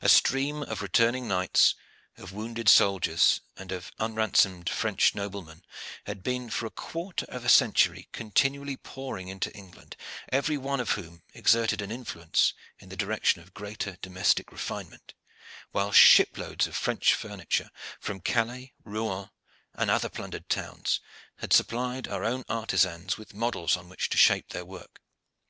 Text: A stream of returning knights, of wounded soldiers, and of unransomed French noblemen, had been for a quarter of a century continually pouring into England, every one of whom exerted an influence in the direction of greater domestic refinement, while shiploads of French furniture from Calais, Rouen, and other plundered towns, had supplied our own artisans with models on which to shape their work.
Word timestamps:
A 0.00 0.08
stream 0.08 0.62
of 0.62 0.80
returning 0.80 1.28
knights, 1.28 1.74
of 2.16 2.32
wounded 2.32 2.70
soldiers, 2.70 3.42
and 3.54 3.70
of 3.70 3.92
unransomed 3.98 4.70
French 4.70 5.14
noblemen, 5.14 5.62
had 6.06 6.22
been 6.22 6.48
for 6.48 6.64
a 6.64 6.70
quarter 6.70 7.26
of 7.28 7.44
a 7.44 7.50
century 7.50 8.08
continually 8.12 8.78
pouring 8.78 9.28
into 9.28 9.52
England, 9.54 9.94
every 10.30 10.56
one 10.56 10.80
of 10.80 10.92
whom 10.92 11.22
exerted 11.34 11.82
an 11.82 11.92
influence 11.92 12.54
in 12.78 12.88
the 12.88 12.96
direction 12.96 13.42
of 13.42 13.52
greater 13.52 13.98
domestic 14.00 14.50
refinement, 14.52 15.12
while 15.72 15.92
shiploads 15.92 16.66
of 16.66 16.74
French 16.74 17.12
furniture 17.12 17.70
from 18.00 18.20
Calais, 18.22 18.72
Rouen, 18.84 19.28
and 19.74 19.90
other 19.90 20.08
plundered 20.08 20.48
towns, 20.48 20.98
had 21.40 21.52
supplied 21.52 22.08
our 22.08 22.24
own 22.24 22.42
artisans 22.48 23.18
with 23.18 23.34
models 23.34 23.76
on 23.76 23.90
which 23.90 24.08
to 24.08 24.16
shape 24.16 24.48
their 24.48 24.64
work. 24.64 25.02